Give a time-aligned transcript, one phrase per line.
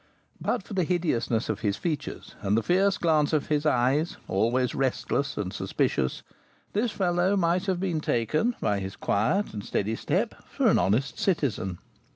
[0.41, 4.73] But for the hideousness of his features and the fierce glance of his eyes, always
[4.73, 6.23] restless and suspicious,
[6.73, 11.19] this fellow might have been taken, by his quiet and steady step, for an honest
[11.19, 11.77] citizen.